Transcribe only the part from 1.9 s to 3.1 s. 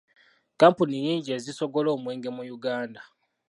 omwenge mu Uganda.